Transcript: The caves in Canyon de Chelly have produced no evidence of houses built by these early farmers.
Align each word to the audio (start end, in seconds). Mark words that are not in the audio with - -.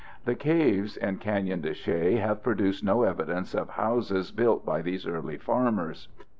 The 0.25 0.33
caves 0.33 0.97
in 0.97 1.17
Canyon 1.17 1.61
de 1.61 1.75
Chelly 1.75 2.15
have 2.15 2.41
produced 2.41 2.83
no 2.83 3.03
evidence 3.03 3.53
of 3.53 3.69
houses 3.69 4.31
built 4.31 4.65
by 4.65 4.81
these 4.81 5.05
early 5.05 5.37
farmers. 5.37 6.07